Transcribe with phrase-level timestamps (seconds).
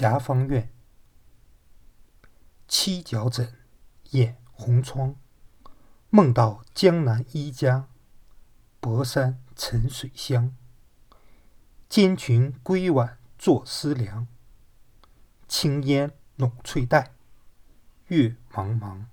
[0.00, 0.72] 霞芳院
[2.68, 3.52] 七角枕
[4.10, 5.16] 掩红窗。
[6.08, 7.88] 梦到江南一家
[8.78, 10.54] 薄山沉水香
[11.88, 14.28] 兼群归晚坐思量。
[15.48, 17.10] 青烟笼翠黛
[18.06, 19.06] 月茫茫。